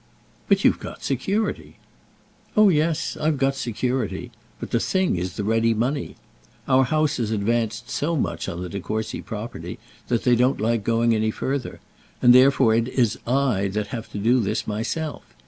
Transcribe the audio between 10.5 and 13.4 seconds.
like going any further; and therefore it is that